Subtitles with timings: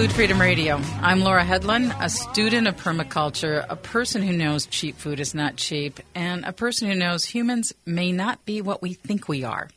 [0.00, 0.80] Food Freedom Radio.
[1.02, 5.56] I'm Laura Hedlund, a student of permaculture, a person who knows cheap food is not
[5.56, 9.68] cheap, and a person who knows humans may not be what we think we are.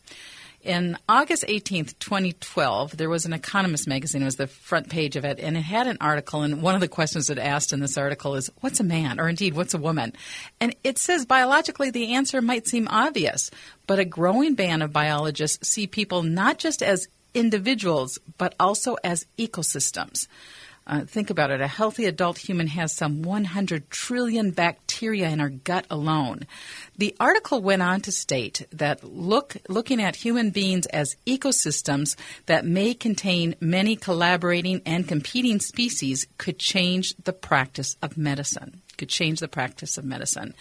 [0.61, 5.25] In August 18th, 2012, there was an Economist magazine, it was the front page of
[5.25, 7.97] it, and it had an article, and one of the questions it asked in this
[7.97, 9.19] article is, What's a man?
[9.19, 10.13] Or indeed, what's a woman?
[10.61, 13.51] And it says biologically the answer might seem obvious,
[13.87, 19.25] but a growing band of biologists see people not just as individuals, but also as
[19.37, 20.27] ecosystems.
[20.85, 21.61] Uh, think about it.
[21.61, 26.45] A healthy adult human has some 100 trillion bacteria in our gut alone.
[26.97, 32.65] The article went on to state that look, looking at human beings as ecosystems that
[32.65, 38.81] may contain many collaborating and competing species could change the practice of medicine.
[38.97, 40.53] Could change the practice of medicine.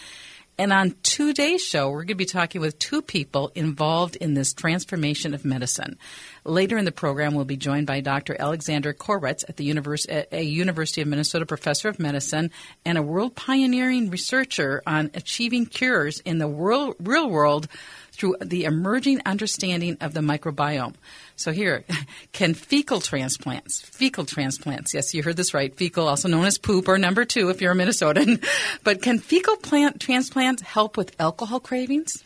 [0.59, 4.53] And on today's show, we're going to be talking with two people involved in this
[4.53, 5.99] transformation of medicine.
[6.45, 8.37] Later in the program, we'll be joined by Dr.
[8.39, 12.51] Alexander Khoruts at the Univers- a University of Minnesota professor of medicine
[12.85, 17.67] and a world pioneering researcher on achieving cures in the world, real world
[18.13, 20.95] through the emerging understanding of the microbiome.
[21.35, 21.85] So here,
[22.33, 26.89] can fecal transplants, fecal transplants, yes, you heard this right, fecal, also known as poop
[26.89, 28.45] or number two if you're a Minnesotan,
[28.85, 32.23] but can fecal plant transplants help with alcohol cravings,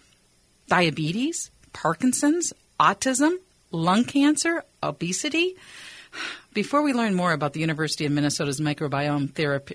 [0.69, 3.37] diabetes, Parkinson's, autism,
[3.71, 5.57] lung cancer, obesity?
[6.53, 9.31] Before we learn more about the University of Minnesota's microbiome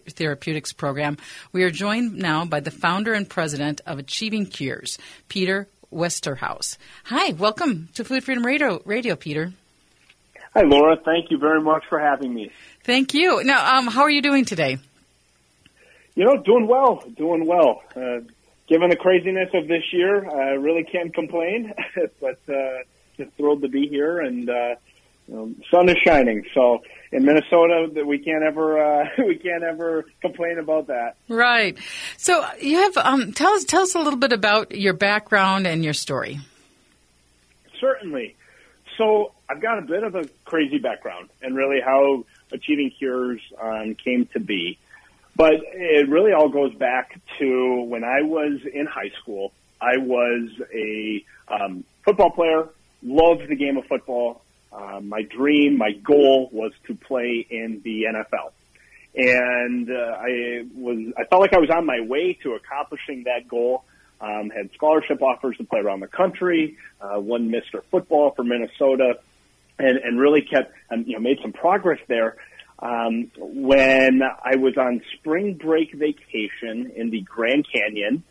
[0.09, 1.17] therapeutics program,
[1.51, 6.77] we are joined now by the founder and president of Achieving Cures, Peter Westerhaus.
[7.05, 9.53] Hi, welcome to Food Freedom Radio, Radio Peter.
[10.53, 10.97] Hi, Laura.
[10.97, 12.51] Thank you very much for having me.
[12.83, 13.43] Thank you.
[13.43, 14.77] Now, um, how are you doing today?
[16.15, 17.83] You know, doing well, doing well.
[17.95, 18.19] Uh,
[18.67, 21.73] given the craziness of this year, I really can't complain,
[22.19, 22.83] but uh,
[23.17, 24.75] just thrilled to be here and uh,
[25.27, 26.45] you know, sun is shining.
[26.53, 26.79] So
[27.11, 31.15] in Minnesota, that we can't ever uh, we can't ever complain about that.
[31.27, 31.77] Right.
[32.17, 35.83] So you have um, tell us tell us a little bit about your background and
[35.83, 36.39] your story.
[37.79, 38.35] Certainly.
[38.97, 43.95] So I've got a bit of a crazy background, and really how achieving cures um,
[43.95, 44.77] came to be.
[45.35, 49.53] But it really all goes back to when I was in high school.
[49.79, 52.67] I was a um, football player,
[53.01, 58.03] loved the game of football, uh, my dream, my goal was to play in the
[58.03, 58.51] NFL.
[59.13, 63.47] And uh, I was, I felt like I was on my way to accomplishing that
[63.47, 63.83] goal.
[64.21, 67.81] Um, had scholarship offers to play around the country, uh, won Mr.
[67.89, 69.19] Football for Minnesota,
[69.79, 72.37] and, and really kept, um, you know, made some progress there.
[72.79, 78.23] Um, when I was on spring break vacation in the Grand Canyon,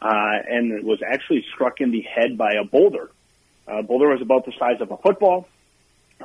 [0.00, 3.10] uh, and was actually struck in the head by a boulder.
[3.66, 5.48] Uh, boulder was about the size of a football.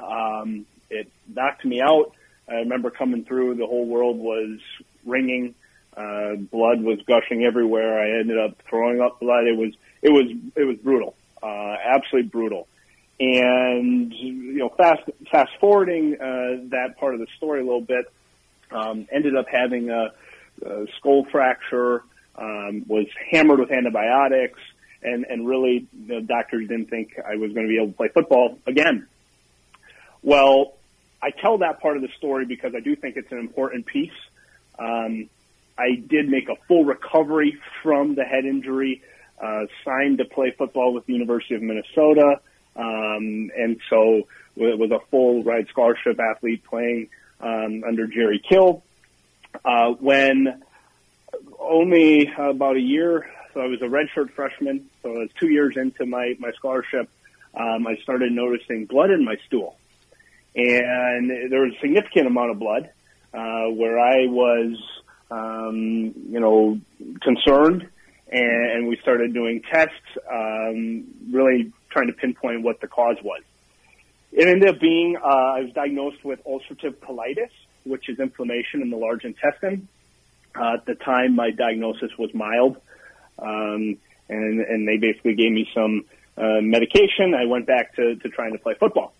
[0.02, 2.14] Um, it knocked me out.
[2.48, 4.60] I remember coming through, the whole world was
[5.06, 5.56] ringing.
[5.96, 8.00] Uh, blood was gushing everywhere.
[8.00, 9.46] I ended up throwing up blood.
[9.46, 11.16] It was, it was, it was brutal.
[11.42, 12.68] Uh, absolutely brutal.
[13.20, 18.12] And, you know, fast, fast forwarding, uh, that part of the story a little bit,
[18.72, 20.12] um, ended up having a,
[20.66, 22.04] a skull fracture,
[22.36, 24.60] um, was hammered with antibiotics,
[25.04, 28.08] and, and really the doctors didn't think I was going to be able to play
[28.08, 29.08] football again.
[30.24, 30.74] Well,
[31.22, 34.12] I tell that part of the story because I do think it's an important piece.
[34.80, 35.30] Um,
[35.78, 39.04] I did make a full recovery from the head injury,
[39.42, 42.40] uh, signed to play football with the University of Minnesota,
[42.76, 44.24] um, and so
[44.56, 47.10] was a full ride scholarship athlete playing
[47.42, 48.84] um, under Jerry Kill.
[49.66, 50.62] Uh, when
[51.60, 55.76] only about a year, so I was a redshirt freshman, so I was two years
[55.76, 57.10] into my my scholarship.
[57.56, 59.78] Um, I started noticing blood in my stool
[60.56, 62.90] and there was a significant amount of blood
[63.34, 64.78] uh, where I was,
[65.32, 66.80] um, you know,
[67.22, 67.88] concerned,
[68.32, 69.96] and, and we started doing tests,
[70.32, 73.42] um, really trying to pinpoint what the cause was.
[74.32, 77.52] It ended up being uh, I was diagnosed with ulcerative colitis,
[77.84, 79.88] which is inflammation in the large intestine.
[80.56, 82.78] Uh, at the time, my diagnosis was mild,
[83.40, 83.98] um,
[84.30, 86.06] and and they basically gave me some
[86.38, 87.34] uh, medication.
[87.34, 89.14] I went back to, to trying to play football.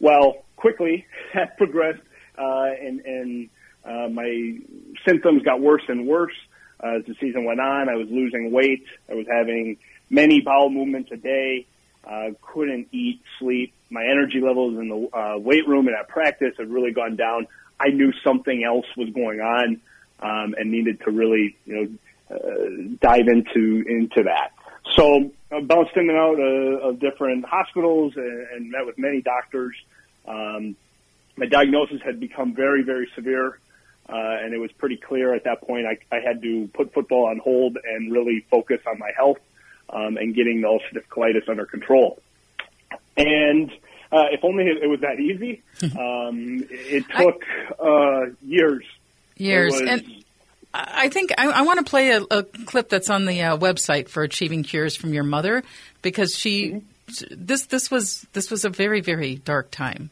[0.00, 2.02] Well, quickly that progressed,
[2.36, 3.50] uh, and, and
[3.84, 4.58] uh, my
[5.06, 6.34] symptoms got worse and worse
[6.82, 7.88] uh, as the season went on.
[7.88, 8.84] I was losing weight.
[9.10, 9.76] I was having
[10.08, 11.66] many bowel movements a day.
[12.04, 13.74] Uh, couldn't eat, sleep.
[13.90, 17.46] My energy levels in the uh, weight room and at practice had really gone down.
[17.78, 19.80] I knew something else was going on
[20.20, 21.88] um, and needed to really, you know,
[22.34, 24.52] uh, dive into into that.
[24.96, 29.20] So I bounced in and out uh, of different hospitals and, and met with many
[29.20, 29.74] doctors.
[30.26, 30.76] Um,
[31.36, 33.58] my diagnosis had become very, very severe.
[34.08, 37.26] Uh, and it was pretty clear at that point I, I had to put football
[37.26, 39.38] on hold and really focus on my health
[39.88, 42.20] um, and getting the ulcerative colitis under control.
[43.16, 43.70] And
[44.10, 45.62] uh, if only it, it was that easy.
[45.82, 47.42] Um, it took
[47.82, 48.84] uh, years.
[49.36, 49.72] Years.
[49.72, 50.24] Was, and
[50.74, 54.08] I think I, I want to play a, a, clip that's on the uh, website
[54.08, 55.62] for Achieving Cures from your mother
[56.02, 56.78] because she mm-hmm.
[57.30, 60.10] This this was this was a very very dark time.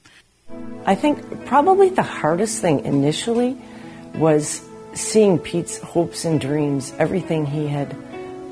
[0.84, 3.56] I think probably the hardest thing initially
[4.14, 7.94] was seeing Pete's hopes and dreams, everything he had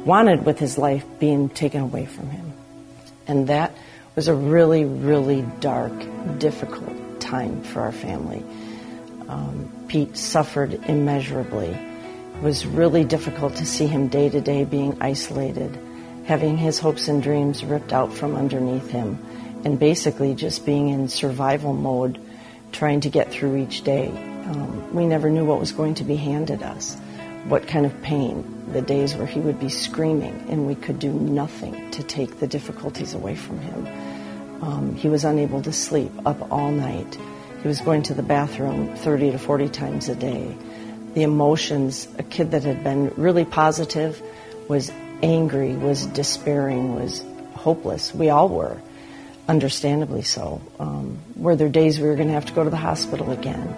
[0.06, 2.52] wanted with his life being taken away from him.
[3.26, 3.72] And that
[4.14, 5.92] was a really, really dark,
[6.38, 8.44] difficult time for our family.
[9.28, 11.68] Um, Pete suffered immeasurably.
[11.68, 15.76] It was really difficult to see him day to day being isolated,
[16.26, 19.18] having his hopes and dreams ripped out from underneath him,
[19.64, 22.20] and basically just being in survival mode,
[22.72, 24.08] trying to get through each day.
[24.08, 26.94] Um, we never knew what was going to be handed us,
[27.46, 28.52] what kind of pain.
[28.72, 32.48] The days where he would be screaming and we could do nothing to take the
[32.48, 33.86] difficulties away from him.
[34.62, 37.18] Um, he was unable to sleep, up all night.
[37.62, 40.56] He was going to the bathroom 30 to 40 times a day.
[41.14, 44.20] The emotions, a kid that had been really positive
[44.68, 44.90] was
[45.22, 47.24] angry, was despairing, was
[47.54, 48.14] hopeless.
[48.14, 48.80] We all were,
[49.48, 50.60] understandably so.
[50.78, 53.74] Um, were there days we were going to have to go to the hospital again?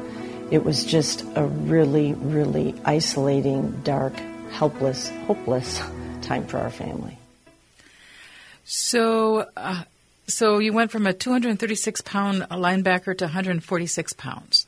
[0.50, 4.14] It was just a really, really isolating, dark,
[4.50, 5.82] helpless, hopeless
[6.23, 7.19] time for our family.
[8.64, 9.84] So, uh,
[10.26, 14.67] so you went from a 236 pound linebacker to 146 pounds.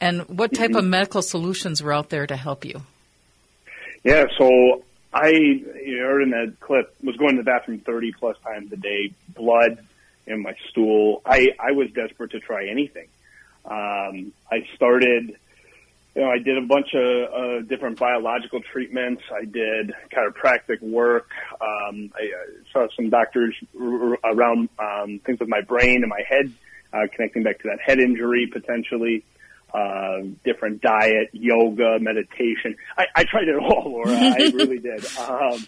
[0.00, 0.78] And what type mm-hmm.
[0.78, 2.82] of medical solutions were out there to help you?
[4.04, 8.36] Yeah, so I you heard in that clip was going to the bathroom 30 plus
[8.44, 9.78] times a day, blood
[10.26, 11.22] in my stool.
[11.24, 13.08] I I was desperate to try anything.
[13.64, 15.36] Um, I started,
[16.14, 19.22] you know, I did a bunch of uh, different biological treatments.
[19.32, 21.28] I did chiropractic work.
[21.60, 26.22] Um, I uh, saw some doctors r- around um, things with my brain and my
[26.28, 26.52] head,
[26.92, 29.24] uh, connecting back to that head injury potentially.
[29.72, 32.74] Uh, different diet, yoga, meditation.
[32.96, 34.16] I, I tried it all, Laura.
[34.16, 35.04] I really did.
[35.18, 35.66] Um,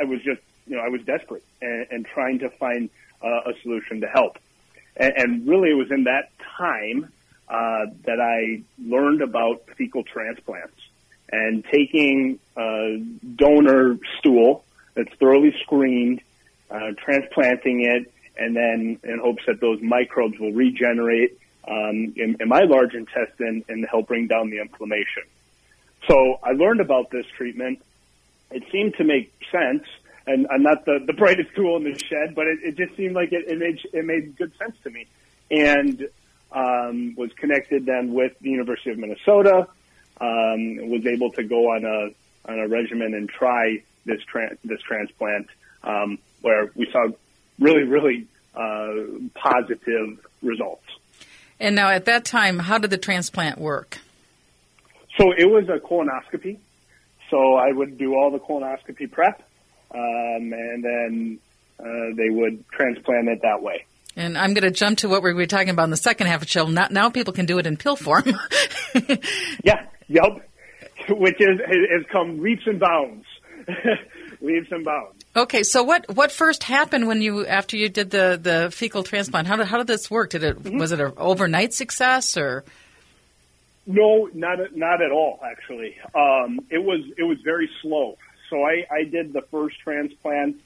[0.00, 2.88] I was just, you know, I was desperate and, and trying to find
[3.22, 4.38] uh, a solution to help.
[4.96, 7.12] And, and really, it was in that time
[7.48, 10.76] uh, that I learned about fecal transplants
[11.30, 13.02] and taking uh,
[13.36, 14.64] donor stool
[14.94, 16.20] that's thoroughly screened,
[16.70, 22.48] uh, transplanting it, and then in hopes that those microbes will regenerate um, in, in
[22.48, 25.24] my large intestine and help bring down the inflammation.
[26.06, 27.82] So I learned about this treatment.
[28.50, 29.84] It seemed to make sense,
[30.26, 33.14] and I'm not the, the brightest tool in the shed, but it, it just seemed
[33.14, 35.06] like it, it made it made good sense to me.
[35.50, 36.08] And
[36.52, 39.66] um, was connected then with the University of Minnesota,
[40.20, 44.80] um, was able to go on a on a regimen and try this tra- this
[44.80, 45.48] transplant,
[45.82, 47.08] um, where we saw
[47.58, 48.92] really really uh,
[49.34, 50.86] positive results.
[51.60, 53.98] And now, at that time, how did the transplant work?
[55.18, 56.58] So it was a colonoscopy.
[57.30, 59.42] So I would do all the colonoscopy prep,
[59.92, 61.38] um, and then
[61.78, 63.84] uh, they would transplant it that way.
[64.16, 66.36] And I'm going to jump to what we were talking about in the second half
[66.36, 66.66] of the show.
[66.66, 68.24] Now, now people can do it in pill form.
[69.62, 70.48] yeah, yep.
[71.08, 73.24] Which is has come leaps and bounds,
[74.40, 75.17] leaps and bounds.
[75.36, 79.46] Okay, so what what first happened when you after you did the, the fecal transplant?
[79.46, 80.30] How did how did this work?
[80.30, 80.78] Did it mm-hmm.
[80.78, 82.64] was it an overnight success or?
[83.86, 85.40] No, not not at all.
[85.42, 88.18] Actually, um, it was it was very slow.
[88.50, 90.56] So I, I did the first transplant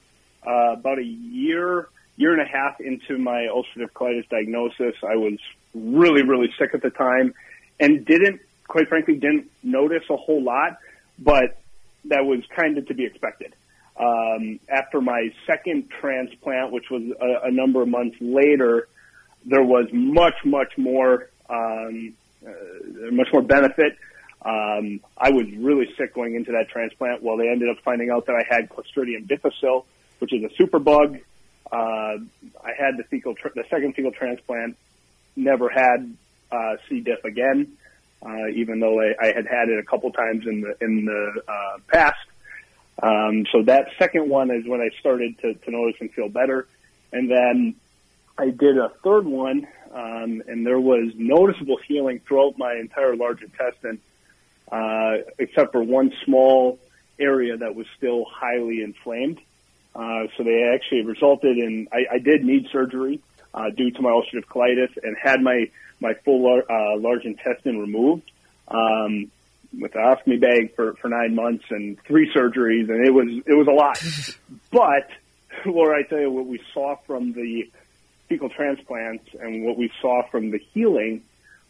[0.45, 5.39] uh, about a year year and a half into my ulcerative colitis diagnosis, I was
[5.73, 7.33] really, really sick at the time
[7.79, 10.77] and didn't, quite frankly, didn't notice a whole lot,
[11.17, 11.59] but
[12.05, 13.55] that was kind of to be expected.
[13.97, 18.87] Um, after my second transplant, which was a, a number of months later,
[19.45, 22.13] there was much, much more, um,
[22.45, 23.97] uh, much more benefit.
[24.43, 27.23] Um, I was really sick going into that transplant.
[27.23, 29.85] Well, they ended up finding out that I had Clostridium difficile,
[30.19, 31.21] which is a superbug
[31.73, 32.17] uh,
[32.63, 34.77] I had the fecal, the second fecal transplant.
[35.35, 36.15] Never had
[36.51, 36.99] uh, C.
[36.99, 37.77] diff again,
[38.23, 41.41] uh, even though I, I had had it a couple times in the in the
[41.47, 42.17] uh, past.
[43.01, 46.67] Um, so that second one is when I started to, to notice and feel better,
[47.11, 47.75] and then
[48.37, 53.41] I did a third one, um, and there was noticeable healing throughout my entire large
[53.41, 53.99] intestine,
[54.71, 56.79] uh, except for one small
[57.19, 59.39] area that was still highly inflamed.
[59.95, 63.21] Uh, so they actually resulted in, I, I did need surgery
[63.53, 65.69] uh, due to my ulcerative colitis and had my
[65.99, 68.29] my full uh, large intestine removed
[68.67, 69.31] um,
[69.79, 73.53] with an ostomy bag for for nine months and three surgeries, and it was it
[73.53, 74.01] was a lot.
[74.71, 75.09] but
[75.65, 77.69] Laura, I tell you what we saw from the
[78.27, 81.23] fecal transplants and what we saw from the healing.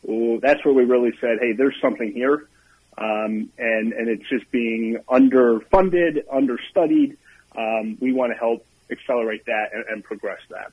[0.04, 2.48] Well, that's where we really said, "Hey, there's something here."
[2.98, 7.18] Um, and and it's just being underfunded, understudied.
[7.56, 10.72] Um, we want to help accelerate that and, and progress that.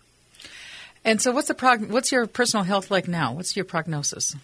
[1.05, 3.33] And so, what's the prog- What's your personal health like now?
[3.33, 4.37] What's your prognosis?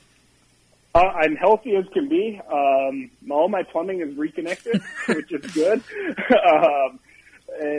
[0.96, 2.40] Uh, I'm healthy as can be.
[2.50, 5.82] Um, all my plumbing is reconnected, which is good.
[6.30, 6.98] um,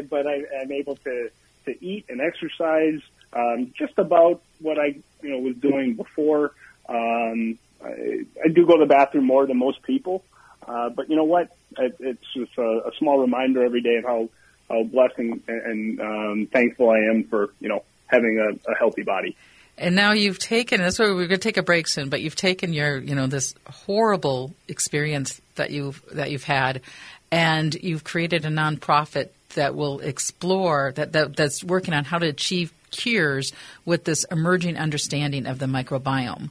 [0.08, 1.32] but I, am able to
[1.66, 3.02] to eat and exercise
[3.34, 6.54] um, just about what I you know was doing before.
[6.88, 10.24] Um, I, I do go to the bathroom more than most people,
[10.68, 11.58] uh, but you know what?
[11.80, 14.30] It, it's just a, a small reminder every day of how
[14.70, 19.02] how blessed and, and um, thankful I am for you know having a, a healthy
[19.02, 19.36] body.
[19.78, 20.82] And now you've taken.
[20.82, 22.10] That's why we're going to take a break soon.
[22.10, 26.82] But you've taken your, you know, this horrible experience that you've that you've had,
[27.32, 32.28] and you've created a nonprofit that will explore that, that that's working on how to
[32.28, 33.54] achieve cures
[33.86, 36.50] with this emerging understanding of the microbiome.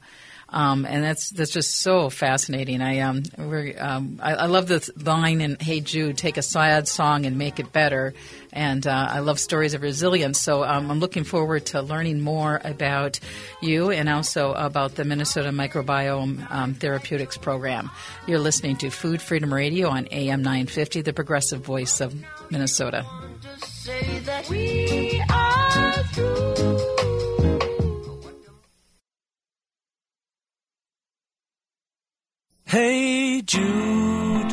[0.49, 2.81] Um, and that's that's just so fascinating.
[2.81, 7.26] I um, um I, I, love the line in Hey Jude, take a sad song
[7.26, 8.15] and make it better.
[8.53, 10.41] And uh, I love stories of resilience.
[10.41, 13.19] So um, I'm looking forward to learning more about
[13.61, 17.91] you and also about the Minnesota Microbiome um, Therapeutics Program.
[18.29, 22.15] You're listening to Food Freedom Radio on AM 950, the progressive voice of
[22.50, 23.05] Minnesota.
[32.69, 34.49] Hey Jude,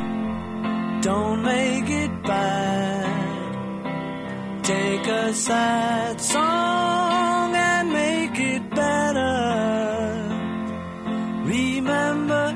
[1.02, 3.10] don't make it bad.
[4.64, 10.30] Take a sad song and make it better.
[11.44, 12.56] Remember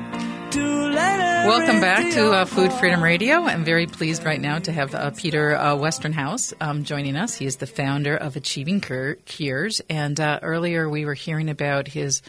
[0.52, 1.48] to let it.
[1.48, 3.42] Welcome back to uh, Food Freedom Radio.
[3.42, 7.34] I'm very pleased right now to have uh, Peter uh, Westerhaus um, joining us.
[7.34, 9.80] He is the founder of Achieving Cures.
[9.90, 12.22] And uh, earlier we were hearing about his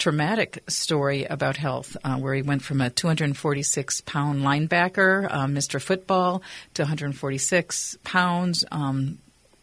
[0.00, 5.80] traumatic story about health, uh, where he went from a 246 pound linebacker, uh, Mr.
[5.80, 6.42] Football,
[6.74, 8.64] to 146 pounds.
[8.72, 9.18] Um,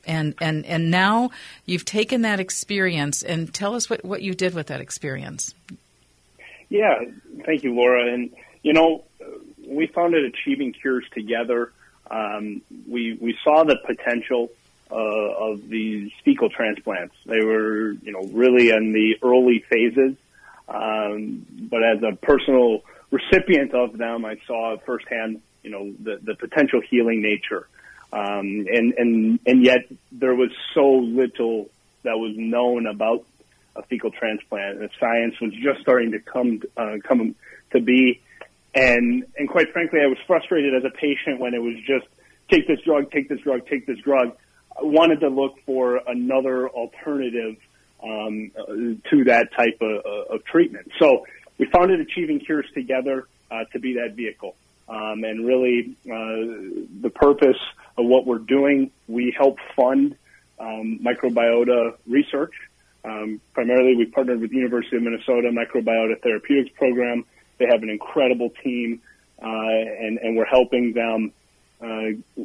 [0.06, 1.32] and, and, and now
[1.66, 5.54] you've taken that experience and tell us what, what you did with that experience.
[6.70, 7.00] Yeah,
[7.46, 8.14] thank you, Laura.
[8.14, 8.30] And,
[8.62, 9.04] you know,
[9.68, 11.74] we founded Achieving Cures together.
[12.10, 14.50] Um, we, we saw the potential
[14.90, 17.16] uh, of these fecal transplants.
[17.26, 20.16] They were, you know, really in the early phases.
[20.68, 22.82] Um, but as a personal
[23.12, 27.68] recipient of them, I saw firsthand, you know, the, the potential healing nature.
[28.12, 29.80] Um, and, and, and yet
[30.12, 31.70] there was so little
[32.04, 33.26] that was known about
[33.76, 34.80] a fecal transplant.
[34.80, 37.36] The science was just starting to come, uh, come
[37.72, 38.22] to be.
[38.74, 42.08] And, and quite frankly, I was frustrated as a patient when it was just
[42.50, 44.36] take this drug, take this drug, take this drug.
[44.78, 47.58] I wanted to look for another alternative
[48.04, 48.52] um,
[49.10, 50.92] to that type of, uh, of, treatment.
[51.00, 51.26] So
[51.58, 54.56] we founded Achieving Cures together uh, to be that vehicle.
[54.88, 57.60] Um, and really, uh, the purpose
[57.98, 60.16] of what we're doing, we help fund
[60.60, 62.54] um, microbiota research.
[63.04, 67.26] Um, primarily, we partnered with University of Minnesota Microbiota Therapeutics Program.
[67.58, 69.02] They have an incredible team,
[69.42, 71.32] uh, and, and we're helping them
[71.82, 72.42] uh,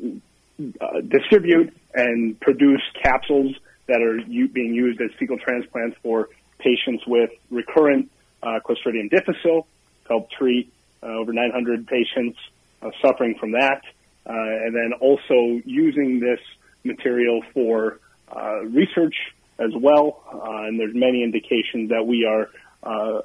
[0.80, 3.54] uh, distribute and produce capsules
[3.86, 8.10] that are u- being used as fecal transplants for patients with recurrent
[8.42, 9.66] uh, Clostridium difficile,
[10.08, 10.72] help treat
[11.02, 12.38] uh, over 900 patients
[12.82, 13.82] uh, suffering from that,
[14.26, 16.40] uh, and then also using this
[16.84, 17.98] material for
[18.34, 19.14] uh, research
[19.58, 20.22] as well.
[20.32, 22.48] Uh, and there's many indications that we are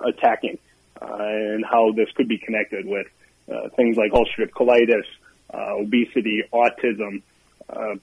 [0.05, 0.59] attacking
[1.01, 3.07] and how this could be connected with
[3.75, 5.05] things like ulcerative colitis,
[5.53, 7.21] obesity, autism,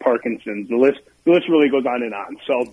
[0.01, 0.69] Parkinson's.
[0.69, 2.37] The list the list really goes on and on.
[2.47, 2.73] So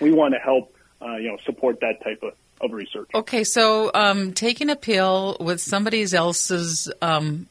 [0.00, 3.10] we want to help, uh, you know, support that type of, of research.
[3.14, 7.46] Okay, so um, taking a pill with somebody else's um,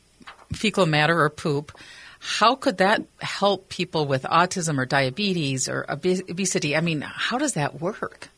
[0.54, 1.72] fecal matter or poop,
[2.20, 6.76] how could that help people with autism or diabetes or obesity?
[6.76, 8.30] I mean, how does that work?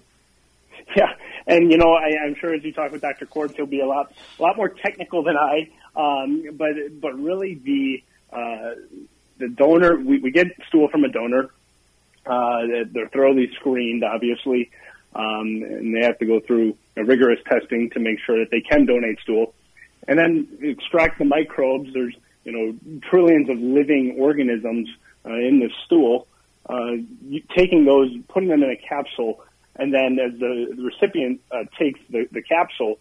[0.95, 1.13] Yeah,
[1.47, 3.25] and you know, I, I'm sure as you talk with Dr.
[3.25, 5.69] Khoruts, he'll be a lot, a lot more technical than I.
[5.95, 8.75] Um, but but really, the uh,
[9.37, 11.49] the donor, we, we get stool from a donor.
[12.25, 14.71] Uh, they're thoroughly screened, obviously,
[15.13, 18.61] um, and they have to go through a rigorous testing to make sure that they
[18.61, 19.53] can donate stool,
[20.07, 21.93] and then extract the microbes.
[21.93, 24.89] There's you know trillions of living organisms
[25.25, 26.27] uh, in this stool.
[26.65, 26.95] Uh,
[27.57, 29.43] taking those, putting them in a capsule,
[29.75, 32.99] and then as the, the recipient uh, takes the, the capsule,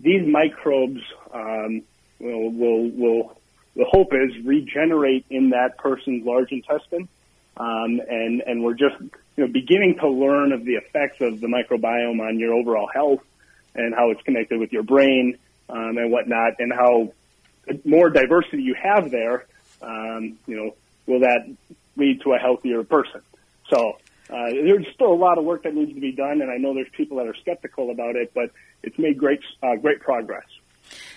[0.00, 1.02] these microbes
[1.32, 1.82] um,
[2.18, 3.40] will, will, will,
[3.76, 7.08] the hope is regenerate in that person's large intestine.
[7.56, 11.46] Um, and, and we're just you know, beginning to learn of the effects of the
[11.46, 13.20] microbiome on your overall health
[13.74, 15.38] and how it's connected with your brain
[15.68, 17.12] um, and whatnot, and how
[17.84, 19.46] more diversity you have there,
[19.82, 20.74] um, you know,
[21.06, 21.48] will that
[21.96, 23.20] lead to a healthier person?
[23.70, 23.96] So
[24.30, 26.74] uh, there's still a lot of work that needs to be done, and I know
[26.74, 28.50] there's people that are skeptical about it, but
[28.82, 30.44] it's made great uh, great progress.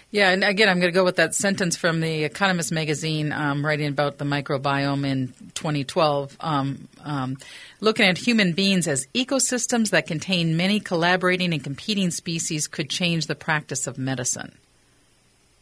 [0.09, 3.65] Yeah, and again, I'm going to go with that sentence from the Economist magazine um,
[3.65, 6.37] writing about the microbiome in 2012.
[6.39, 7.37] Um, um,
[7.81, 13.27] looking at human beings as ecosystems that contain many collaborating and competing species could change
[13.27, 14.53] the practice of medicine.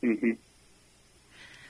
[0.04, 0.32] Mm-hmm.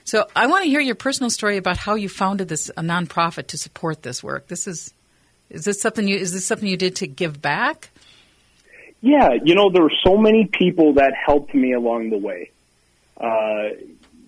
[0.04, 3.48] So I want to hear your personal story about how you founded this a nonprofit
[3.48, 4.48] to support this work.
[4.48, 4.92] This is
[5.48, 7.90] is this something you is this something you did to give back?
[9.00, 12.50] Yeah, you know there were so many people that helped me along the way.
[13.20, 13.76] Uh,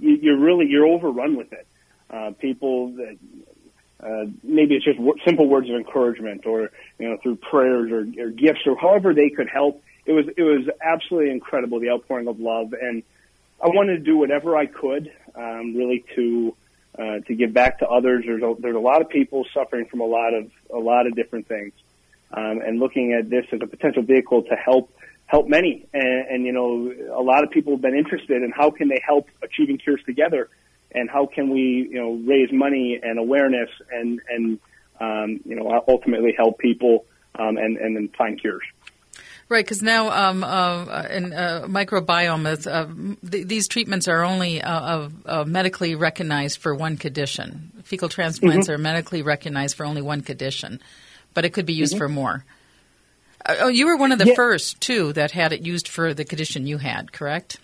[0.00, 1.66] you, you're really you're overrun with it.
[2.10, 3.18] Uh, people that
[4.02, 8.06] uh, maybe it's just w- simple words of encouragement, or you know through prayers or,
[8.22, 9.82] or gifts or however they could help.
[10.06, 13.02] It was it was absolutely incredible the outpouring of love and
[13.62, 16.56] I wanted to do whatever I could, um, really to
[16.96, 18.24] uh, to give back to others.
[18.26, 21.16] There's a, there's a lot of people suffering from a lot of a lot of
[21.16, 21.72] different things,
[22.32, 24.92] um, and looking at this as a potential vehicle to help
[25.28, 25.86] help many.
[25.94, 29.00] And, and you know, a lot of people have been interested in how can they
[29.06, 30.48] help achieving cures together,
[30.92, 34.58] and how can we you know raise money and awareness and and
[35.00, 37.04] um, you know ultimately help people
[37.38, 38.64] um, and and then find cures.
[39.50, 42.86] Right, because now um, uh, in uh, microbiome, is, uh,
[43.30, 47.72] th- these treatments are only uh, uh, medically recognized for one condition.
[47.82, 48.74] Fecal transplants mm-hmm.
[48.74, 50.82] are medically recognized for only one condition,
[51.32, 51.98] but it could be used mm-hmm.
[51.98, 52.44] for more.
[53.48, 54.34] Uh, oh, you were one of the yeah.
[54.34, 57.58] first too that had it used for the condition you had, correct?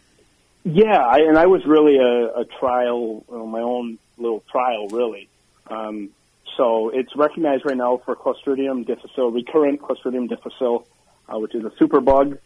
[0.64, 5.28] Yeah, I, and I was really a, a trial, my own little trial, really.
[5.66, 6.10] Um,
[6.56, 10.86] so it's recognized right now for Clostridium difficile, recurrent Clostridium difficile
[11.28, 12.38] uh, which is a superbug.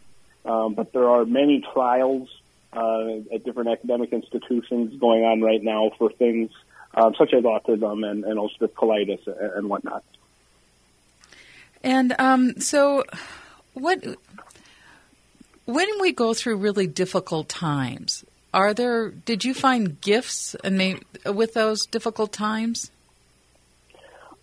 [0.44, 2.28] Um, but there are many trials
[2.72, 6.50] uh, at different academic institutions going on right now for things
[6.94, 10.04] um, such as autism and, and ulcerative colitis and, and whatnot.
[11.82, 13.04] And um, so,
[13.74, 14.04] what
[15.64, 19.10] when we go through really difficult times, are there?
[19.10, 22.90] Did you find gifts and with those difficult times?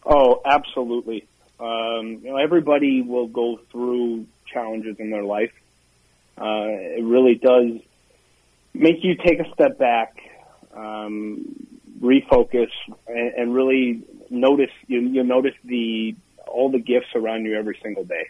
[0.05, 1.27] Oh, absolutely.
[1.59, 5.53] Um, you know, everybody will go through challenges in their life.
[6.37, 7.81] Uh, it really does
[8.73, 10.17] make you take a step back,
[10.75, 11.55] um,
[11.99, 12.69] refocus,
[13.07, 14.71] and, and really notice.
[14.87, 16.15] You, you notice the
[16.55, 18.29] all the gifts around you every single day.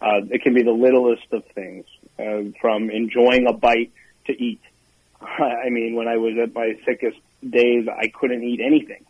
[0.00, 1.84] Uh, it can be the littlest of things,
[2.18, 3.92] uh, from enjoying a bite
[4.26, 4.60] to eat.
[5.20, 9.04] I mean, when I was at my sickest days, I couldn't eat anything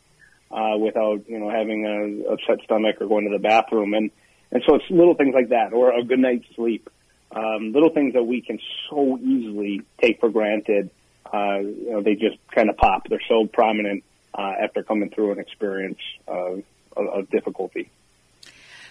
[0.51, 4.11] uh, without you know having a upset stomach or going to the bathroom, and
[4.51, 6.89] and so it's little things like that, or a good night's sleep,
[7.33, 8.59] um, little things that we can
[8.91, 10.91] so easily take for granted.
[11.31, 13.07] Uh, you know, they just kind of pop.
[13.09, 16.63] They're so prominent uh, after coming through an experience of,
[16.97, 17.91] of difficulty.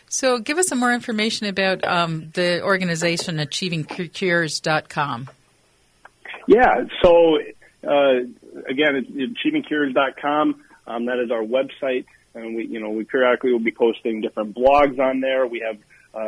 [0.09, 5.29] So, give us some more information about um, the organization achievingcures.com.
[6.47, 7.39] Yeah, so
[7.83, 8.19] uh,
[8.69, 10.63] again, achievingcures.com.
[10.87, 14.55] Um, that is our website, and we, you know, we periodically will be posting different
[14.55, 15.45] blogs on there.
[15.45, 15.77] We have
[16.13, 16.19] uh,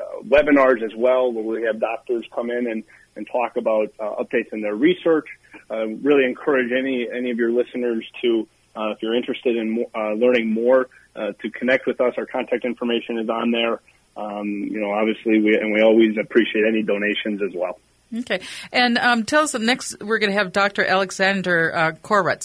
[0.00, 2.84] uh, webinars as well, where we have doctors come in and,
[3.16, 5.26] and talk about uh, updates in their research.
[5.70, 10.12] Uh, really encourage any any of your listeners to, uh, if you're interested in uh,
[10.12, 12.14] learning more, uh, to connect with us.
[12.16, 13.80] Our contact information is on there.
[14.16, 17.78] Um, you know, obviously, we and we always appreciate any donations as well.
[18.16, 18.40] Okay.
[18.72, 20.84] And um, tell us next, we're going to have Dr.
[20.84, 21.92] Alexander uh,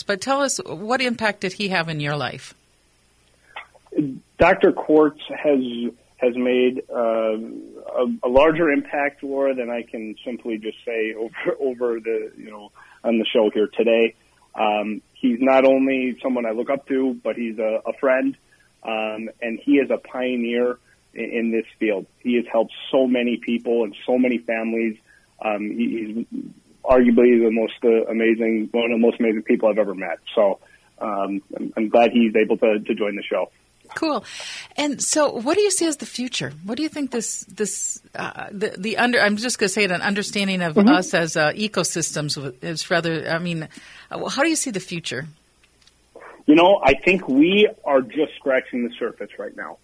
[0.05, 2.55] but tell us what impact did he have in your life?
[4.37, 4.71] Dr.
[4.71, 5.59] Khoruts has
[6.17, 11.55] has made uh, a, a, larger impact, Laura, than I can simply just say over
[11.59, 12.71] over the you know
[13.03, 14.15] on the show here today.
[14.55, 18.37] Um, he's not only someone I look up to, but he's a, a friend,
[18.83, 20.79] um, and he is a pioneer
[21.13, 22.05] in, in, this field.
[22.19, 24.97] He has helped so many people and so many families
[25.43, 26.43] um, he, he's
[26.83, 30.19] arguably the most uh, amazing, one of the most amazing people I've ever met.
[30.35, 30.59] So
[30.99, 33.51] um, I'm, I'm glad he's able to, to join the show.
[33.95, 34.23] Cool.
[34.77, 36.53] And so, what do you see as the future?
[36.63, 39.19] What do you think this this uh, the the under?
[39.19, 39.91] I'm just going to say it.
[39.91, 40.89] An understanding of mm-hmm.
[40.89, 43.27] us as uh, ecosystems is rather.
[43.27, 43.67] I mean,
[44.11, 45.27] uh, how do you see the future?
[46.45, 49.77] You know, I think we are just scratching the surface right now.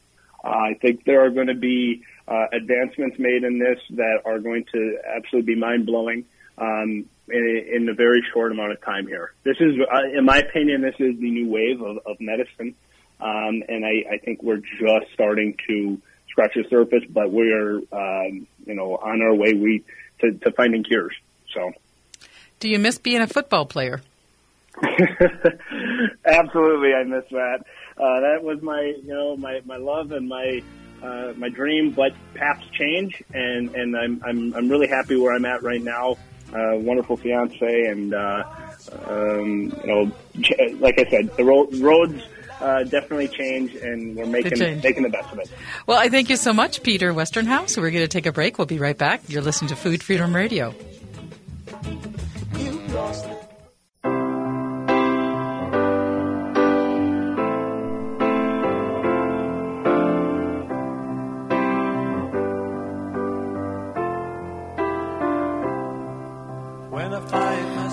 [0.44, 4.40] Uh, I think there are going to be uh, advancements made in this that are
[4.40, 6.26] going to absolutely be mind blowing
[6.58, 9.34] um, in, in, a very short amount of time here.
[9.44, 12.76] This is, uh, in my opinion, this is the new wave of, of medicine,
[13.26, 18.48] um, and I, I, think we're just starting to scratch the surface, but we're um,
[18.66, 19.84] you know on our way we
[20.20, 21.16] to, to finding cures.
[21.52, 21.72] So,
[22.60, 24.02] do you miss being a football player?
[26.26, 27.64] Absolutely, I miss that.
[27.98, 30.62] Uh, that was my, you know, my, my love and my
[31.02, 31.92] uh, my dream.
[31.92, 36.18] But paths change, and and I'm I'm I'm really happy where I'm at right now.
[36.54, 38.44] Uh, wonderful fiance, and uh,
[39.08, 40.12] um, you know,
[40.80, 42.22] like I said, the ro- roads.
[42.60, 45.52] Uh, definitely change, and we're making making the best of it.
[45.88, 47.78] Well, I thank you so much, Peter Westerhaus.
[47.78, 48.58] We're going to take a break.
[48.58, 49.22] We'll be right back.
[49.28, 50.74] You're listening to Food Freedom Radio.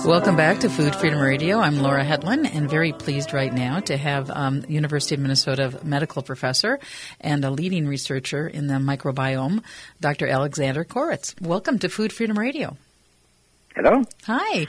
[0.04, 1.60] Welcome back to Food Freedom Radio.
[1.60, 6.22] I'm Laura Hedlund, and very pleased right now to have um, University of Minnesota medical
[6.22, 6.80] professor
[7.20, 9.62] and a leading researcher in the microbiome,
[10.00, 10.26] Dr.
[10.26, 11.40] Alexander Khoruts.
[11.40, 12.76] Welcome to Food Freedom Radio.
[13.76, 14.02] Hello.
[14.24, 14.66] Hi.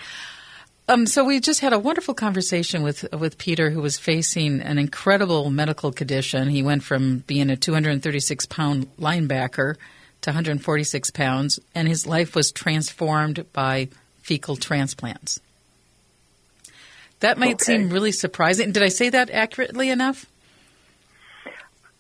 [0.87, 4.77] Um, so we just had a wonderful conversation with with Peter, who was facing an
[4.77, 6.47] incredible medical condition.
[6.47, 9.77] He went from being a 236 pound linebacker
[10.21, 13.89] to 146 pounds, and his life was transformed by
[14.23, 15.39] fecal transplants.
[17.19, 17.63] That might okay.
[17.63, 18.71] seem really surprising.
[18.71, 20.25] Did I say that accurately enough?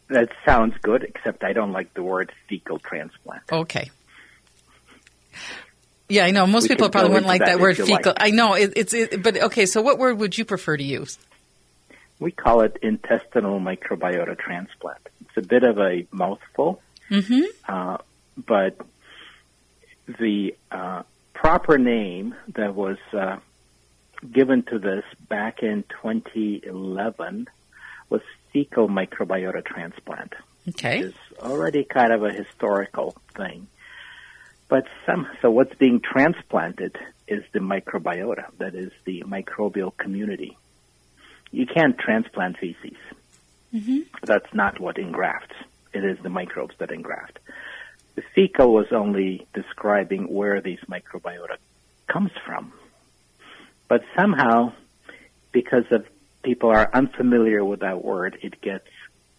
[0.09, 3.43] That sounds good, except I don't like the word fecal transplant.
[3.51, 3.89] Okay.
[6.09, 6.45] Yeah, I know.
[6.45, 8.11] Most we people probably wouldn't like that, that word fecal.
[8.11, 8.17] Like.
[8.17, 9.65] I know it, it's, it, but okay.
[9.65, 11.17] So, what word would you prefer to use?
[12.19, 14.99] We call it intestinal microbiota transplant.
[15.21, 17.43] It's a bit of a mouthful, mm-hmm.
[17.67, 17.97] uh,
[18.37, 18.77] but
[20.19, 21.03] the uh,
[21.43, 23.35] proper name that was uh,
[24.31, 27.47] given to this back in 2011
[28.09, 28.21] was
[28.53, 30.33] fecal microbiota transplant.
[30.69, 30.99] Okay.
[30.99, 33.67] Which is already kind of a historical thing.
[34.69, 40.57] But some, so what's being transplanted is the microbiota, that is the microbial community.
[41.51, 42.97] You can't transplant feces.
[43.73, 43.99] Mm-hmm.
[44.23, 45.55] That's not what engrafts.
[45.93, 47.39] It is the microbes that engraft.
[48.15, 51.57] The fecal was only describing where these microbiota
[52.07, 52.73] comes from.
[53.87, 54.73] But somehow,
[55.51, 56.05] because of
[56.43, 58.87] people are unfamiliar with that word, it gets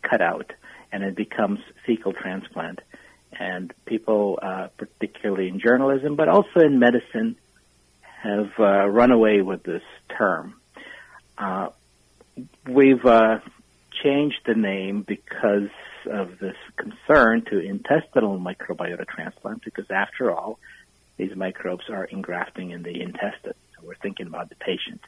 [0.03, 0.53] cut out
[0.93, 2.81] and it becomes fecal transplant.
[3.33, 7.37] And people, uh, particularly in journalism, but also in medicine,
[8.23, 9.83] have uh, run away with this
[10.17, 10.55] term.
[11.37, 11.69] Uh,
[12.67, 13.41] we've uh,
[14.03, 15.69] changed the name because
[16.07, 20.59] of this concern to intestinal microbiota transplant because after all,
[21.17, 23.55] these microbes are engrafting in the intestine.
[23.75, 25.01] So we're thinking about the patient.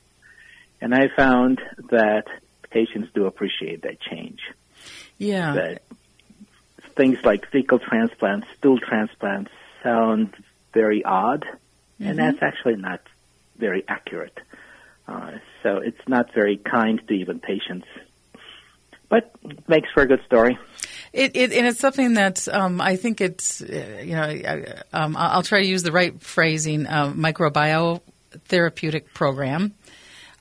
[0.81, 2.25] And I found that
[2.71, 4.41] patients do appreciate that change.
[5.19, 5.55] Yeah.
[5.55, 5.83] That
[6.95, 9.51] things like fecal transplants, stool transplants
[9.83, 10.35] sound
[10.73, 12.09] very odd, mm-hmm.
[12.09, 13.01] and that's actually not
[13.57, 14.39] very accurate.
[15.09, 15.33] Uh,
[15.63, 17.87] so it's not very kind to even patients
[19.09, 19.33] but
[19.69, 20.59] makes for a good story.
[21.13, 25.17] It, it, and it's something that um, I think it's, uh, you know, I, um,
[25.17, 29.75] I'll try to use the right phrasing, uh, microbiotherapeutic program.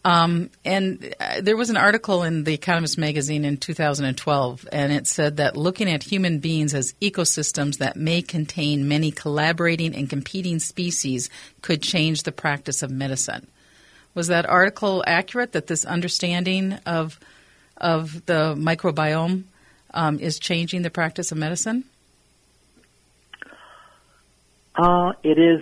[0.06, 5.08] Um, and uh, there was an article in The Economist magazine in 2012, and it
[5.08, 10.60] said that looking at human beings as ecosystems that may contain many collaborating and competing
[10.60, 11.32] species
[11.64, 13.48] could change the practice of medicine.
[14.14, 15.54] Was that article accurate?
[15.54, 17.20] That this understanding of
[17.78, 19.44] of the microbiome
[19.94, 21.86] um, is changing the practice of medicine?
[24.76, 25.62] Uh, it is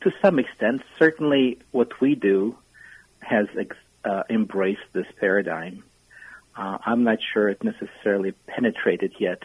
[0.00, 0.82] to some extent.
[0.98, 2.56] Certainly, what we do
[3.20, 5.84] has ex- uh, embraced this paradigm.
[6.56, 9.42] Uh, I'm not sure it necessarily penetrated yet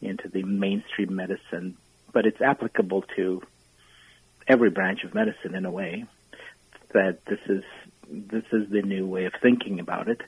[0.00, 1.76] into the mainstream medicine,
[2.12, 3.42] but it's applicable to
[4.48, 6.04] every branch of medicine in a way.
[6.92, 7.64] That this is
[8.08, 10.20] this is the new way of thinking about it.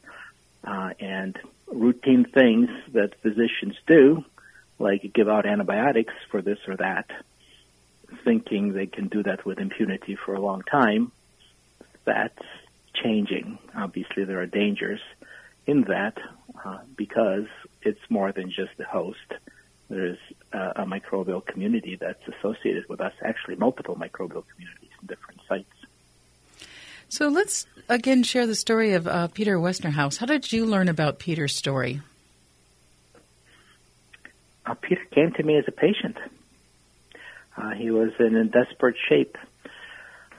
[0.63, 4.25] Uh, and routine things that physicians do,
[4.79, 7.11] like give out antibiotics for this or that,
[8.25, 11.13] thinking they can do that with impunity for a long time,
[12.05, 12.43] that's
[12.95, 13.59] changing.
[13.77, 15.01] Obviously, there are dangers
[15.67, 16.17] in that
[16.65, 17.47] uh, because
[17.83, 19.19] it's more than just the host.
[19.89, 20.19] There's
[20.53, 25.84] uh, a microbial community that's associated with us, actually multiple microbial communities in different sites.
[27.09, 30.19] So let's again share the story of uh, Peter Westerhaus.
[30.19, 32.01] How did you learn about Peter's story?
[34.67, 36.17] uh, Peter came to me as a patient.
[37.57, 39.37] Uh, he was in, in desperate shape,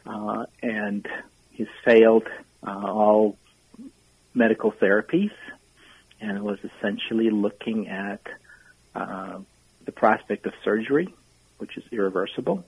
[0.06, 1.08] uh, and
[1.52, 2.28] he's failed
[2.66, 3.38] uh, all
[4.34, 5.32] medical therapies,
[6.20, 8.22] and was essentially looking at
[8.96, 9.40] uh,
[9.86, 11.14] the prospect of surgery,
[11.58, 12.66] which is irreversible,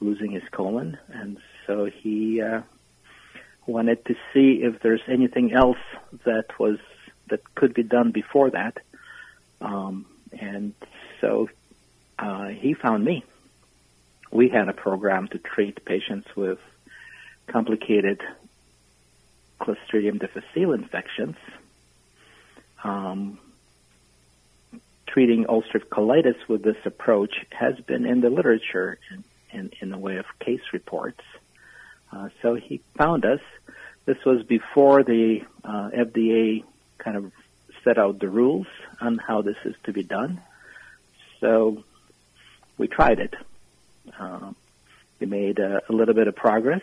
[0.00, 2.40] losing his colon, and so he
[3.66, 5.78] wanted to see if there's anything else
[6.24, 6.78] that was
[7.28, 8.78] that could be done before that.
[9.60, 10.06] Um,
[10.38, 10.74] and
[11.20, 11.48] so
[12.18, 13.24] uh, he found me.
[14.30, 16.58] We had a program to treat patients with
[17.46, 18.20] complicated
[19.60, 21.36] Clostridium difficile infections.
[22.82, 23.38] Um,
[25.06, 29.24] treating ulcerative colitis with this approach has been in the literature in,
[29.58, 31.20] in, in the way of case reports.
[32.14, 33.40] Uh, so he found us.
[34.04, 36.62] This was before the uh, FDA
[36.98, 37.32] kind of
[37.82, 38.66] set out the rules
[39.00, 40.40] on how this is to be done.
[41.40, 41.82] So
[42.78, 43.34] we tried it.
[44.18, 44.52] Uh,
[45.18, 46.82] we made a, a, little bit of progress,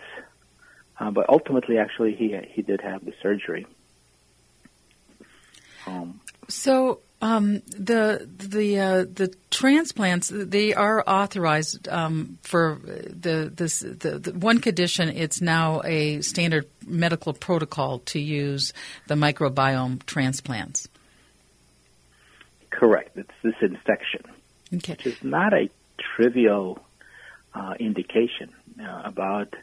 [1.00, 3.68] uh, but ultimately, actually, he he did have the surgery.
[5.86, 13.80] Um, so um, the the uh, the transplants they are authorized um, for the this
[13.80, 15.10] the, the, one condition.
[15.10, 18.74] It's now a standard medical protocol to use
[19.08, 20.88] the microbiome transplants.
[22.72, 23.16] Correct.
[23.16, 24.24] It's this infection,
[24.76, 24.94] okay.
[24.94, 25.70] which is not a
[26.16, 26.80] trivial
[27.54, 28.52] uh, indication.
[28.82, 29.54] Uh, about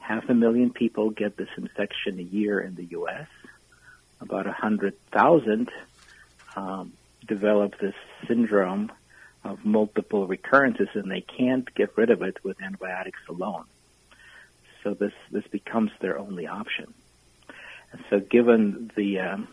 [0.00, 3.28] half a million people get this infection a year in the U.S.
[4.20, 5.70] About a hundred thousand
[6.56, 6.92] um,
[7.26, 7.94] develop this
[8.26, 8.90] syndrome
[9.44, 13.64] of multiple recurrences, and they can't get rid of it with antibiotics alone.
[14.82, 16.92] So this this becomes their only option.
[17.92, 19.48] And so, given the um,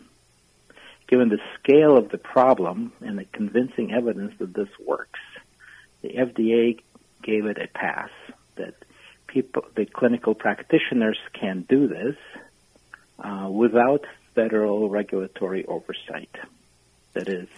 [1.06, 5.20] given the scale of the problem and the convincing evidence that this works,
[6.02, 6.80] the FDA
[7.22, 8.10] gave it a pass
[8.56, 8.74] that
[9.26, 12.16] people, the clinical practitioners can do this
[13.18, 16.34] uh, without federal regulatory oversight.
[17.14, 17.48] That is,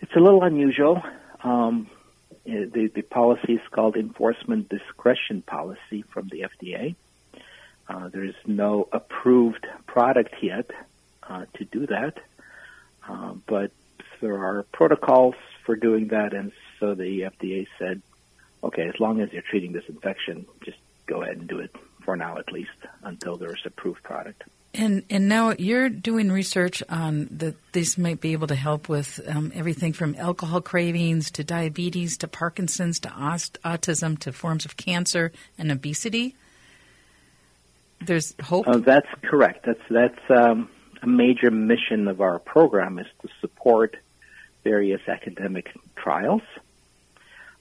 [0.00, 1.02] it's a little unusual.
[1.42, 1.90] Um,
[2.44, 6.94] the, the policy is called enforcement discretion policy from the FDA.
[7.88, 10.70] Uh, there is no approved product yet
[11.22, 12.18] uh, to do that,
[13.08, 13.72] uh, but
[14.20, 18.02] there are protocols for doing that, and so the FDA said,
[18.62, 22.16] okay, as long as you're treating this infection, just go ahead and do it for
[22.16, 22.70] now at least
[23.02, 24.42] until there's approved product.
[24.74, 29.20] And and now you're doing research on that these might be able to help with
[29.28, 34.78] um, everything from alcohol cravings to diabetes to Parkinson's to aut- autism to forms of
[34.78, 36.34] cancer and obesity.
[38.00, 38.66] There's hope.
[38.66, 39.66] Uh, that's correct.
[39.66, 40.70] That's that's um,
[41.02, 43.96] a major mission of our program is to support
[44.64, 46.42] various academic trials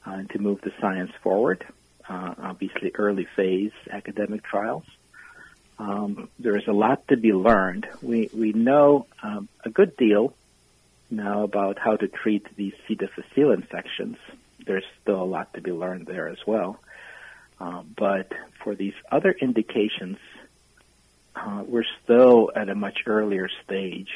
[0.08, 1.66] uh, and to move the science forward.
[2.08, 4.86] Uh, obviously, early phase academic trials
[5.82, 7.88] um, there is a lot to be learned.
[8.04, 10.34] We we know um, a good deal
[11.10, 12.94] now about how to treat these C.
[12.94, 14.18] difficile infections.
[14.64, 16.80] There's still a lot to be learned there as well.
[17.60, 18.32] Uh, but
[18.64, 20.18] for these other indications,
[21.36, 24.10] uh, we're still at a much earlier stage.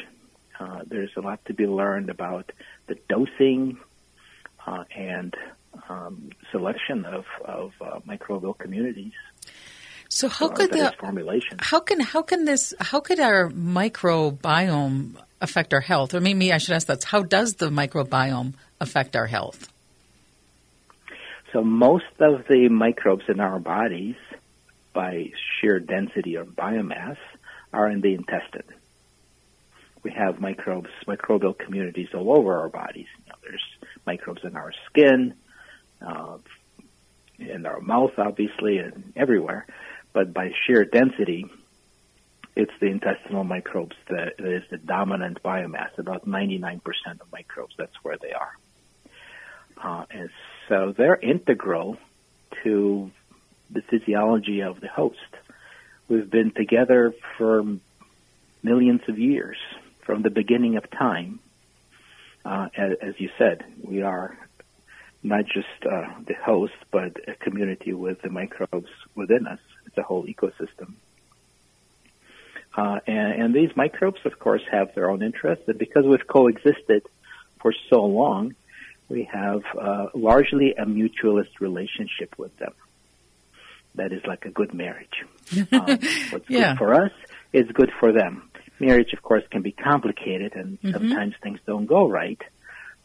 [0.59, 2.51] Uh, there's a lot to be learned about
[2.87, 3.77] the dosing
[4.65, 5.35] uh, and
[5.89, 9.13] um, selection of, of uh, microbial communities.
[10.09, 11.57] So how could the formulation?
[11.59, 16.13] How can how can this how could our microbiome affect our health?
[16.13, 19.71] Or maybe I should ask that: How does the microbiome affect our health?
[21.53, 24.15] So most of the microbes in our bodies,
[24.93, 27.17] by sheer density or biomass,
[27.73, 28.75] are in the intestine.
[30.03, 33.07] We have microbes, microbial communities all over our bodies.
[33.17, 33.63] You know, there's
[34.05, 35.33] microbes in our skin,
[36.05, 36.37] uh,
[37.39, 39.65] in our mouth, obviously, and everywhere
[40.15, 41.45] but by sheer density,
[42.55, 45.97] it's the intestinal microbes that is the dominant biomass.
[45.97, 46.79] About 99%
[47.19, 48.57] of microbes, that's where they are.
[49.77, 50.29] Uh, and
[50.69, 51.97] so they're integral
[52.63, 53.11] to
[53.69, 55.19] the physiology of the host.
[56.07, 57.65] We've been together for
[58.63, 59.57] millions of years,
[60.05, 61.41] from the beginning of time.
[62.45, 64.37] Uh, as, as, you said, we are
[65.23, 69.59] not just uh, the host, but a community with the microbes within us
[69.95, 70.93] the whole ecosystem.
[72.77, 77.03] Uh, and, and, these microbes, of course, have their own interests, and because we've coexisted
[77.61, 78.53] for so long,
[79.07, 82.73] we have uh, largely a mutualist relationship with them.
[83.95, 85.23] That is like a good marriage.
[85.71, 85.99] Um,
[86.31, 86.71] what's yeah.
[86.71, 87.11] good for us
[87.53, 88.49] is good for them.
[88.79, 90.91] Marriage, of course, can be complicated, and mm-hmm.
[90.91, 92.41] sometimes things don't go right.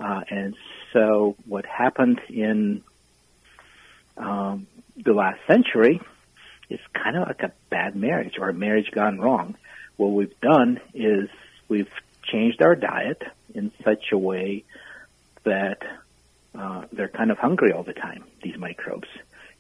[0.00, 0.56] Uh, and
[0.92, 2.82] so what happened in
[4.16, 6.00] um, the last century
[6.70, 9.56] is kind of like a bad marriage or a marriage gone wrong.
[9.96, 11.28] What we've done is
[11.68, 11.90] we've
[12.22, 13.22] changed our diet
[13.54, 14.64] in such a way
[15.44, 15.82] that
[16.54, 19.08] uh, they're kind of hungry all the time, these microbes,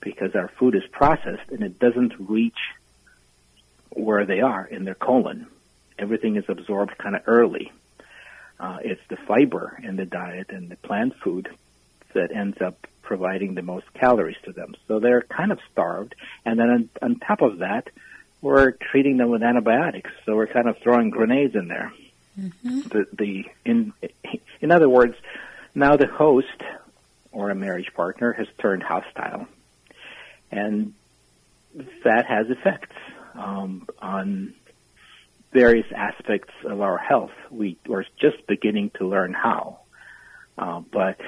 [0.00, 2.58] because our food is processed and it doesn't reach
[3.90, 5.46] where they are in their colon.
[5.98, 7.72] Everything is absorbed kind of early.
[8.58, 11.48] Uh, it's the fiber in the diet and the plant food
[12.14, 14.74] that ends up providing the most calories to them.
[14.86, 16.14] So they're kind of starved.
[16.44, 17.88] And then on, on top of that,
[18.40, 20.10] we're treating them with antibiotics.
[20.24, 21.92] So we're kind of throwing grenades in there.
[22.38, 22.80] Mm-hmm.
[22.82, 23.92] The, the in
[24.60, 25.14] in other words,
[25.74, 26.46] now the host
[27.32, 29.46] or a marriage partner has turned hostile,
[30.50, 30.94] and
[32.04, 32.96] that has effects
[33.34, 34.54] um, on
[35.52, 37.32] various aspects of our health.
[37.50, 39.80] We are just beginning to learn how,
[40.56, 41.20] uh, but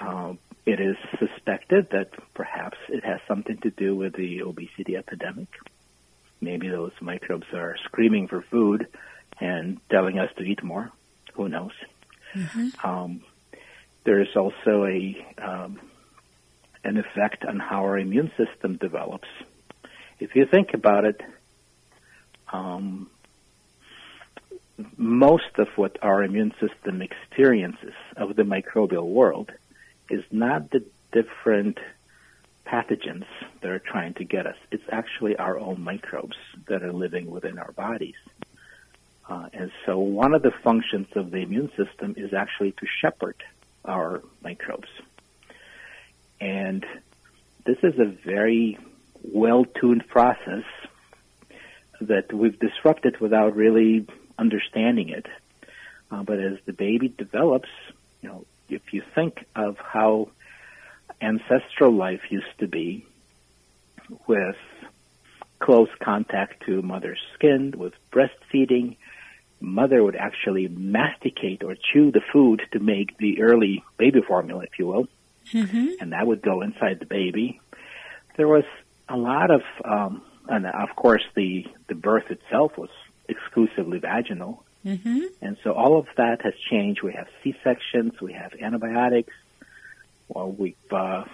[0.00, 0.34] uh,
[0.66, 5.48] it is suspected that perhaps it has something to do with the obesity epidemic.
[6.40, 8.86] Maybe those microbes are screaming for food
[9.40, 10.90] and telling us to eat more.
[11.34, 11.72] Who knows?
[12.34, 12.86] Mm-hmm.
[12.86, 13.20] Um,
[14.04, 15.80] there is also a um,
[16.84, 19.28] an effect on how our immune system develops.
[20.20, 21.20] If you think about it,
[22.52, 23.08] um,
[24.96, 29.50] most of what our immune system experiences of the microbial world
[30.10, 31.78] is not the different
[32.66, 33.26] pathogens
[33.60, 34.56] that are trying to get us.
[34.70, 36.36] It's actually our own microbes
[36.66, 38.16] that are living within our bodies.
[39.28, 43.36] Uh, and so one of the functions of the immune system is actually to shepherd
[43.84, 44.88] our microbes.
[46.40, 46.84] And
[47.64, 48.78] this is a very
[49.22, 50.64] well-tuned process
[52.00, 54.06] that we've disrupted without really
[54.38, 55.26] understanding it.
[56.10, 57.68] Uh, but as the baby develops,
[58.20, 60.28] you know, if you think of how
[61.20, 63.06] ancestral life used to be
[64.26, 64.56] with
[65.60, 68.96] close contact to mother's skin, with breastfeeding,
[69.60, 74.78] mother would actually masticate or chew the food to make the early baby formula, if
[74.78, 75.08] you will,
[75.52, 75.88] mm-hmm.
[76.00, 77.60] and that would go inside the baby.
[78.36, 78.64] There was
[79.08, 82.90] a lot of, um, and of course, the the birth itself was
[83.28, 85.20] exclusively vaginal, mm-hmm.
[85.40, 87.02] and so all of that has changed.
[87.02, 89.32] We have C sections, we have antibiotics.
[90.28, 91.24] Well, we've uh,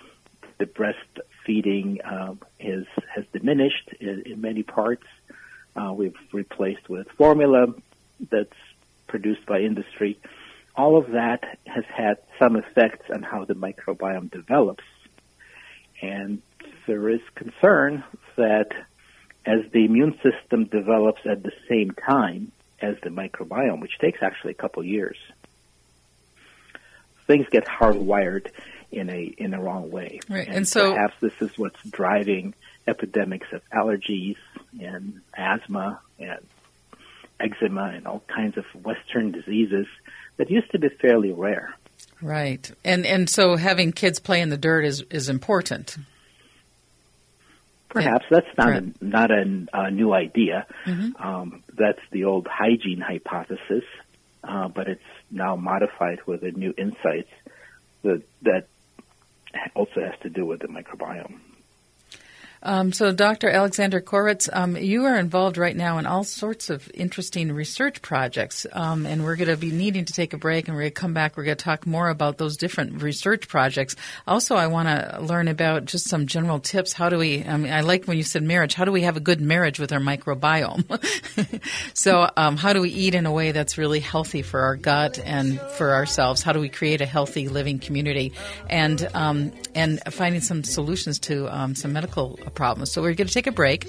[0.59, 5.07] the breastfeeding uh, is has diminished in, in many parts.
[5.77, 7.75] Uh, we've replaced with formula
[8.31, 8.57] that's
[9.11, 10.19] produced by industry,
[10.77, 14.85] all of that has had some effects on how the microbiome develops.
[16.01, 16.41] And
[16.87, 18.05] there is concern
[18.37, 18.69] that
[19.45, 24.53] as the immune system develops at the same time as the microbiome, which takes actually
[24.53, 25.17] a couple years,
[27.27, 28.49] things get hardwired
[28.91, 30.21] in a in a wrong way.
[30.29, 32.55] Right, and, and so perhaps this is what's driving
[32.87, 34.37] epidemics of allergies
[34.81, 36.41] and asthma and
[37.39, 39.87] eczema and all kinds of Western diseases
[40.37, 41.75] that used to be fairly rare.
[42.21, 45.97] Right, and and so having kids play in the dirt is is important.
[47.91, 50.67] Perhaps that's not a, not a, a new idea.
[50.87, 51.23] Mm-hmm.
[51.23, 53.85] Um, that's the old hygiene hypothesis,
[54.45, 57.31] uh, but it's now modified with the new insights
[58.03, 58.67] that that
[59.75, 61.41] also has to do with the microbiome.
[62.63, 63.49] Um, so, Dr.
[63.49, 68.67] Alexander Khoruts, um, you are involved right now in all sorts of interesting research projects,
[68.73, 71.01] um, and we're going to be needing to take a break, and we're going to
[71.01, 71.37] come back.
[71.37, 73.97] We're going to talk more about those different research projects.
[74.27, 76.93] Also, I want to learn about just some general tips.
[76.93, 77.43] How do we?
[77.43, 78.75] I, mean, I like when you said marriage.
[78.75, 80.85] How do we have a good marriage with our microbiome?
[81.95, 85.19] so, um, how do we eat in a way that's really healthy for our gut
[85.19, 86.43] and for ourselves?
[86.43, 88.35] How do we create a healthy living community?
[88.69, 92.91] And um, and finding some solutions to um, some medical problems.
[92.91, 93.87] So we're going to take a break.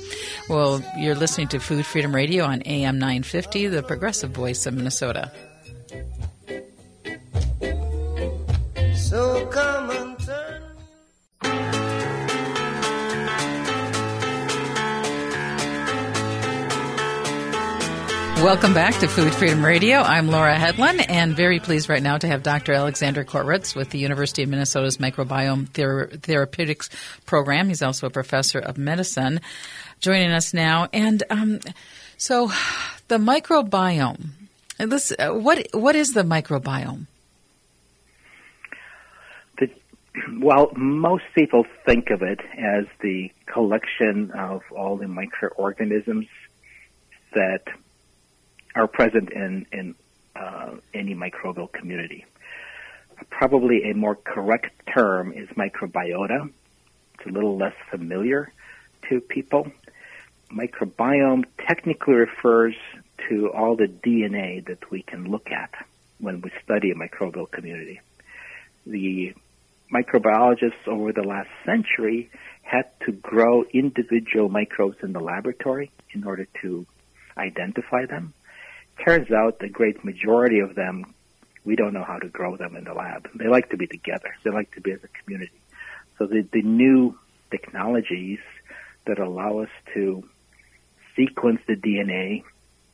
[0.49, 5.32] Well, you're listening to Food Freedom Radio on AM 950, the progressive voice of Minnesota.
[8.95, 10.11] So come and
[18.42, 20.00] Welcome back to Food Freedom Radio.
[20.00, 22.74] I'm Laura Hedlund, and very pleased right now to have Dr.
[22.74, 26.89] Alexander Khoruts with the University of Minnesota's Microbiome Thera- Therapeutics
[27.28, 27.68] Program.
[27.68, 29.42] He's also a professor of medicine
[30.00, 30.89] joining us now.
[30.92, 31.60] And um,
[32.18, 32.52] so,
[33.10, 34.30] the microbiome.
[34.80, 37.06] This, uh, what what is the microbiome?
[39.60, 39.70] The,
[40.39, 46.26] well, most people think of it as the collection of all the microorganisms
[47.36, 47.62] that
[48.76, 49.96] are present in in
[50.36, 52.26] uh, any microbial community.
[53.30, 56.50] probably a more correct term is microbiota.
[57.16, 58.52] It's a little less familiar
[59.10, 59.72] to people.
[60.52, 62.76] Microbiome technically refers
[63.30, 65.72] to all the DNA that we can look at
[66.20, 68.02] when we study a microbial community.
[68.86, 69.34] The
[69.94, 72.30] microbiologists over the last century
[72.62, 76.86] had to grow individual microbes in the laboratory in order to
[77.38, 78.34] identify them.
[79.06, 81.14] Turns out the great majority of them,
[81.64, 83.28] we don't know how to grow them in the lab.
[83.36, 84.36] They like to be together.
[84.44, 85.60] They like to be as a community.
[86.18, 87.18] So the, the new
[87.50, 88.39] technologies
[89.06, 90.24] that allow us to
[91.16, 92.44] sequence the DNA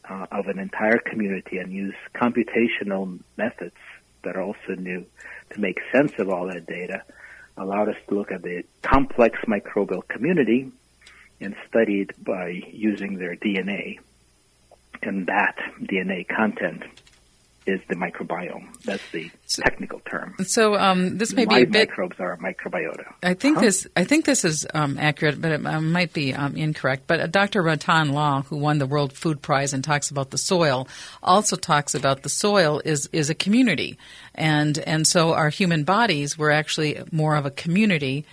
[0.09, 3.75] uh, of an entire community and use computational methods
[4.23, 5.05] that are also new
[5.51, 7.03] to make sense of all that data
[7.57, 10.71] allowed us to look at the complex microbial community
[11.39, 13.99] and study it by using their DNA.
[15.01, 16.83] And that DNA content
[17.65, 18.65] is the microbiome.
[18.83, 20.35] That's the technical term.
[20.45, 21.89] So um, this may Live be a bit.
[21.89, 23.13] microbes are a microbiota.
[23.21, 23.63] I think Huh?
[23.63, 23.85] this.
[23.97, 27.03] I think this is um, accurate, but it uh, might be um, incorrect.
[27.07, 27.61] But uh, Dr.
[27.61, 30.87] Rattan Lal, who won the World Food Prize and talks about the soil,
[31.21, 33.97] also talks about the soil is is a community,
[34.33, 38.23] and and so our human bodies were actually more of a community.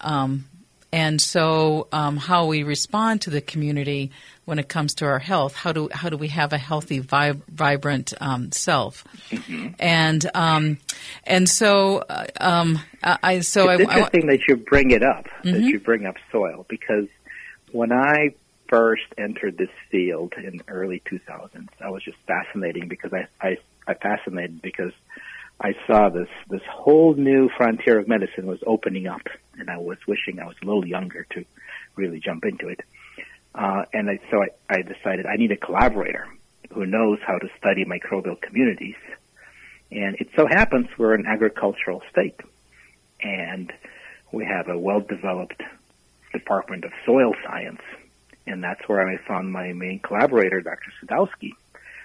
[0.00, 0.46] Um,
[0.92, 4.10] and so, um, how we respond to the community
[4.44, 7.42] when it comes to our health, how do how do we have a healthy, vib-
[7.48, 9.04] vibrant um, self?
[9.78, 10.78] And um,
[11.24, 15.26] and so, uh, um, I I- so it's I, interesting that you bring it up,
[15.44, 15.66] that Mhm.
[15.68, 17.06] you bring up soil, because
[17.72, 18.34] when I
[18.68, 23.94] first entered this field in early 2000s, I was just fascinating because I, I, I
[23.94, 24.92] fascinated because
[25.60, 29.22] I saw this, this whole new frontier of medicine was opening up
[29.58, 31.44] and I was wishing I was a little younger to
[31.96, 32.80] really jump into it.
[33.54, 36.26] Uh, and I, so I, I decided I need a collaborator
[36.72, 38.96] who knows how to study microbial communities.
[39.90, 42.40] And it so happens we're an agricultural state
[43.22, 43.70] and
[44.32, 45.62] we have a well-developed
[46.32, 47.80] department of soil science,
[48.46, 50.92] and that's where I found my main collaborator, Dr.
[51.02, 51.50] Sadowsky,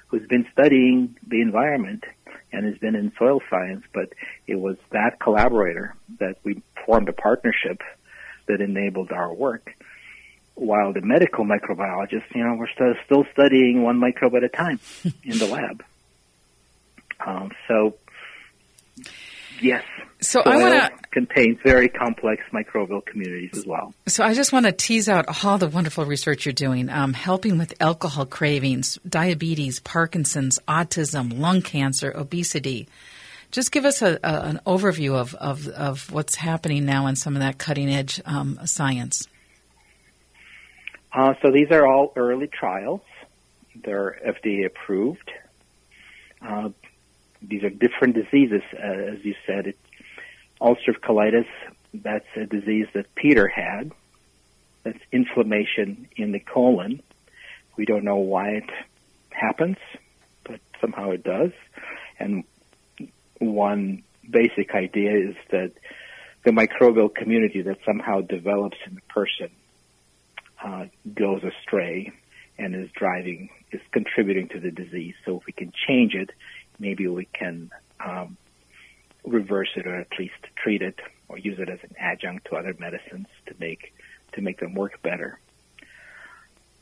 [0.07, 2.03] who's been studying the environment
[2.55, 3.83] and has been in soil science.
[3.93, 4.13] But
[4.47, 7.81] it was that collaborator that we formed a partnership
[8.47, 9.73] that enabled our work.
[10.53, 14.79] While the medical microbiologists, you know, we're still, still studying one microbe at a time
[15.23, 15.83] in the lab.
[17.25, 17.95] Um, so,
[19.61, 19.83] yes,
[20.21, 23.93] So I wanna- contains very complex microbial communities as well.
[24.07, 27.57] So I just want to tease out all the wonderful research you're doing, um, helping
[27.57, 32.89] with alcohol cravings, diabetes, Parkinson's, autism, lung cancer, obesity.
[33.51, 37.35] Just give us a, a, an overview of, of, of what's happening now in some
[37.35, 39.27] of that cutting edge um, science.
[41.13, 43.01] Uh, so these are all early trials.
[43.85, 45.31] They're FDA approved.
[46.45, 46.69] Uh,
[47.47, 49.67] these are different diseases, uh, as you said.
[49.67, 49.77] It,
[50.61, 51.47] ulcerative colitis,
[51.93, 53.91] that's a disease that Peter had.
[54.83, 57.01] That's inflammation in the colon.
[57.75, 58.69] We don't know why it
[59.29, 59.77] happens,
[60.43, 61.51] but somehow it does.
[62.19, 62.43] And
[63.39, 65.71] one basic idea is that
[66.43, 69.49] the microbial community that somehow develops in the person
[70.63, 72.11] uh, goes astray
[72.57, 75.15] and is driving, is contributing to the disease.
[75.25, 76.29] So if we can change it,
[76.79, 77.71] maybe we can
[78.03, 78.37] um,
[79.25, 82.75] reverse it or at least treat it or use it as an adjunct to other
[82.79, 83.93] medicines to make
[84.33, 85.39] to make them work better.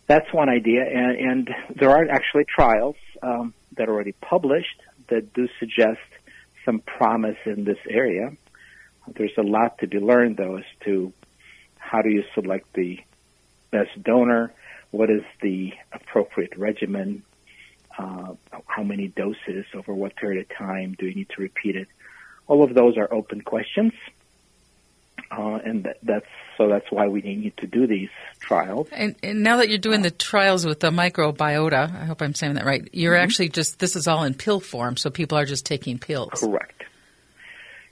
[0.07, 5.33] That's one idea, and, and there are actually trials um, that are already published that
[5.33, 6.01] do suggest
[6.65, 8.31] some promise in this area.
[9.15, 11.13] There's a lot to be learned, though, as to
[11.77, 12.99] how do you select the
[13.71, 14.53] best donor,
[14.91, 17.23] what is the appropriate regimen,
[17.97, 18.33] uh,
[18.65, 21.87] how many doses, over what period of time, do you need to repeat it?
[22.47, 23.93] All of those are open questions,
[25.31, 26.25] uh, and that, that's
[26.57, 28.87] so that's why we need to do these trials.
[28.91, 32.55] And, and now that you're doing the trials with the microbiota, I hope I'm saying
[32.55, 35.65] that right, you're actually just, this is all in pill form, so people are just
[35.65, 36.31] taking pills.
[36.33, 36.83] Correct.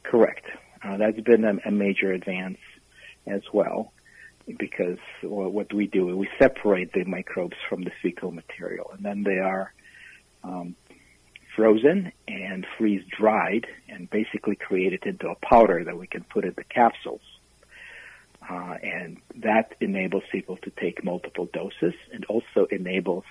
[0.03, 0.45] Correct.
[0.83, 2.59] Uh, that's been a, a major advance
[3.25, 3.93] as well,
[4.57, 6.17] because well, what do we do?
[6.17, 9.73] We separate the microbes from the fecal material, and then they are
[10.43, 10.75] um,
[11.55, 16.53] frozen and freeze dried, and basically created into a powder that we can put in
[16.55, 17.21] the capsules.
[18.49, 23.23] Uh, and that enables people to take multiple doses, and also enables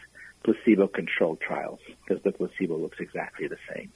[0.45, 3.93] placebo-controlled trials because the placebo looks exactly the same.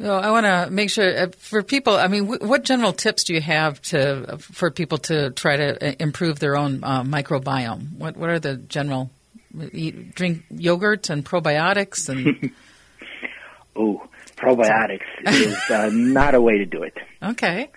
[0.00, 1.96] So I want to make sure uh, for people.
[1.96, 5.88] I mean, wh- what general tips do you have to for people to try to
[5.88, 7.96] uh, improve their own uh, microbiome?
[7.98, 9.10] What what are the general
[9.72, 12.52] eat, drink yogurt and probiotics and
[13.78, 14.02] Oh,
[14.36, 16.96] probiotics is uh, not a way to do it.
[17.22, 17.70] Okay.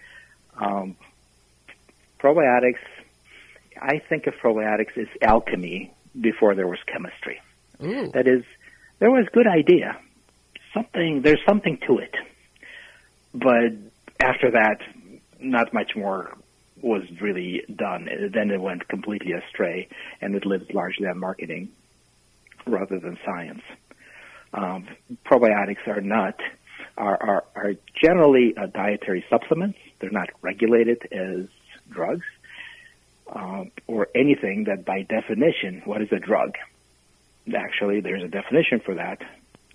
[0.59, 0.97] Um,
[2.19, 2.79] probiotics,
[3.79, 7.39] I think of probiotics as alchemy before there was chemistry.
[7.83, 8.09] Ooh.
[8.13, 8.43] That is,
[8.99, 9.97] there was good idea.
[10.73, 12.15] Something, there's something to it.
[13.33, 13.73] But
[14.19, 14.81] after that,
[15.39, 16.35] not much more
[16.83, 18.07] was really done.
[18.33, 19.87] Then it went completely astray,
[20.21, 21.69] and it lives largely on marketing
[22.65, 23.61] rather than science.
[24.53, 24.87] Um,
[25.25, 26.39] probiotics are not
[26.97, 29.79] are are, are generally dietary supplements.
[29.99, 31.47] They're not regulated as
[31.89, 32.25] drugs
[33.33, 36.55] um, or anything that, by definition, what is a drug?
[37.55, 39.21] Actually, there's a definition for that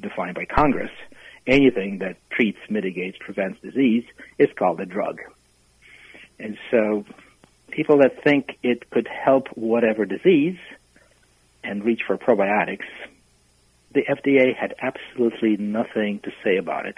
[0.01, 0.91] defined by Congress.
[1.47, 4.05] Anything that treats, mitigates, prevents disease
[4.39, 5.21] is called a drug.
[6.39, 7.05] And so
[7.71, 10.59] people that think it could help whatever disease
[11.63, 12.87] and reach for probiotics,
[13.93, 16.97] the FDA had absolutely nothing to say about it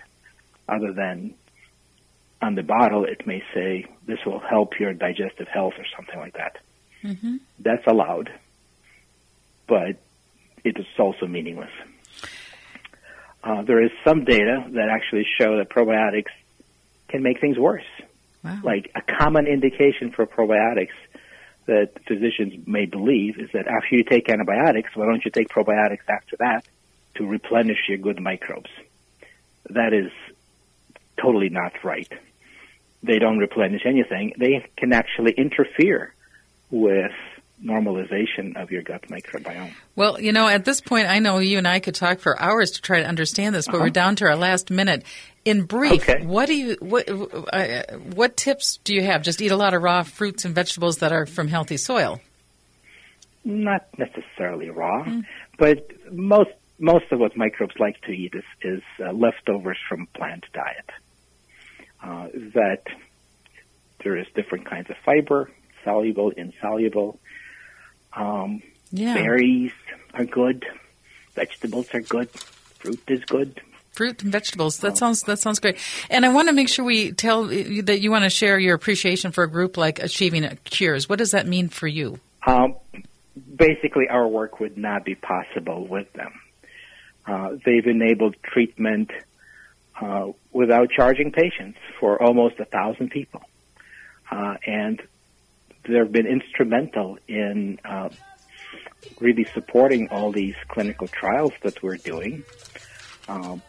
[0.68, 1.34] other than
[2.41, 6.34] on the bottle it may say this will help your digestive health or something like
[6.34, 6.59] that.
[7.03, 7.36] Mm-hmm.
[7.59, 8.30] That's allowed,
[9.66, 9.97] but
[10.64, 11.70] it is also meaningless.
[13.43, 16.32] Uh, there is some data that actually show that probiotics
[17.09, 17.84] can make things worse.
[18.49, 18.61] Wow.
[18.64, 20.96] Like a common indication for probiotics
[21.66, 26.09] that physicians may believe is that after you take antibiotics, why don't you take probiotics
[26.09, 26.64] after that
[27.16, 28.70] to replenish your good microbes?
[29.68, 30.11] That is
[31.20, 32.11] totally not right.
[33.03, 34.32] They don't replenish anything.
[34.38, 36.14] They can actually interfere
[36.70, 37.12] with
[37.64, 39.72] normalization of your gut microbiome.
[39.96, 42.70] Well, you know, at this point, I know you and I could talk for hours
[42.72, 43.84] to try to understand this, but Uh-huh.
[43.84, 45.02] we're down to our last minute.
[45.44, 46.24] In brief, Okay.
[46.24, 47.82] what do you what uh,
[48.14, 49.22] what tips do you have?
[49.22, 52.20] Just eat a lot of raw fruits and vegetables that are from healthy soil.
[53.44, 55.06] Not necessarily raw,
[55.59, 60.44] but most most of what microbes like to eat is, is uh, leftovers from plant
[60.52, 60.90] diet.
[62.02, 62.82] Uh, that
[64.04, 65.50] there is different kinds of fiber,
[65.82, 67.18] soluble, insoluble.
[68.14, 69.72] Um, Yeah, Berries
[70.14, 70.66] are good.
[71.34, 72.28] Vegetables are good.
[72.30, 73.61] Fruit is good.
[73.92, 74.78] fruit and vegetables.
[74.78, 75.76] That sounds that sounds great.
[76.09, 78.74] And I want to make sure we tell you that you want to share your
[78.74, 81.09] appreciation for a group like Achieving Cures.
[81.09, 82.18] What does that mean for you?
[82.46, 82.76] Um,
[83.56, 86.32] basically, our work would not be possible with them.
[87.26, 89.11] Uh, they've enabled treatment
[90.00, 93.42] uh, without charging patients for almost a thousand people,
[94.30, 95.02] uh, and
[95.89, 98.09] they've been instrumental in uh,
[99.20, 102.43] really supporting all these clinical trials that we're doing.
[103.28, 103.62] Um,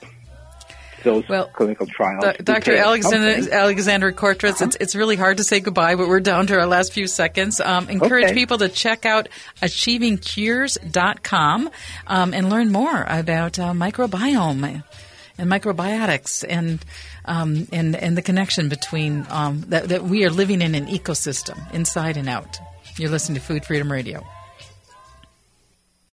[1.03, 2.36] those Well, clinical trials.
[2.43, 2.76] Dr.
[2.76, 3.53] Alexander, something.
[3.53, 6.91] Alexander Khoruts, it's, it's really hard to say goodbye, but we're down to our last
[6.91, 7.61] few seconds.
[7.61, 8.34] Um, encourage Okay.
[8.34, 9.30] people to check out
[9.61, 11.70] achievingcures.com
[12.07, 14.84] um, and learn more about uh, microbiome
[15.38, 16.84] and microbiotics and
[17.26, 21.57] um, and and the connection between um, that, that we are living in an ecosystem
[21.74, 22.59] inside and out.
[22.97, 24.26] You're listening to Food Freedom Radio.